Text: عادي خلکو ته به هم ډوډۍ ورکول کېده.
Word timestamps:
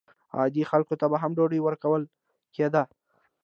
عادي 0.37 0.63
خلکو 0.71 0.93
ته 0.99 1.05
به 1.11 1.17
هم 1.23 1.31
ډوډۍ 1.37 1.59
ورکول 1.63 2.01
کېده. 2.55 2.83